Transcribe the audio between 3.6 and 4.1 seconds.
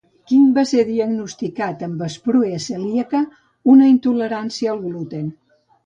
una